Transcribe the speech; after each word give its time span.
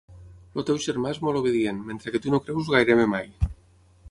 El 0.61 0.65
teu 0.69 0.79
germà 0.85 1.11
és 1.15 1.19
molt 1.27 1.39
obedient, 1.41 1.83
mentre 1.91 2.15
que 2.15 2.23
tu 2.25 2.35
no 2.37 2.41
creus 2.49 2.73
gairebé 2.79 3.11
mai. 3.17 3.31